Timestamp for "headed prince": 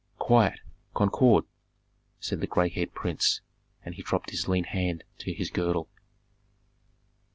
2.69-3.41